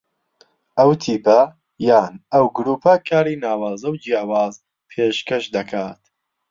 ئەو 0.77 0.91
تیپە 1.01 1.39
یان 1.87 2.13
ئەو 2.33 2.45
گرووپە 2.55 2.93
کاری 3.07 3.41
ناوازە 3.45 3.87
و 3.89 3.99
جیاواز 4.03 4.55
پێشکەش 4.89 5.45
دەکات 5.55 6.01